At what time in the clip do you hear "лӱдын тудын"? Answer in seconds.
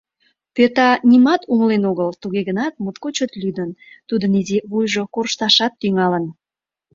3.41-4.31